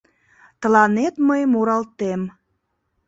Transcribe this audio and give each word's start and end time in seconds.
Тыланет 0.61 1.15
мый 1.27 1.41
муралтем 1.53 2.21